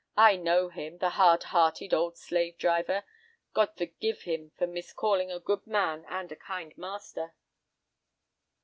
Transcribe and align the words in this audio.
I 0.17 0.35
know 0.35 0.69
him, 0.69 0.97
the 0.97 1.11
hard 1.11 1.43
hearted 1.43 1.93
old 1.93 2.17
slave 2.17 2.57
driver!" 2.57 3.03
God 3.53 3.77
forgive 3.77 4.23
him 4.23 4.51
for 4.57 4.65
miscalling 4.65 5.31
a 5.31 5.39
good 5.39 5.67
man 5.67 6.05
and 6.09 6.31
a 6.31 6.35
kind 6.35 6.75
master. 6.75 7.35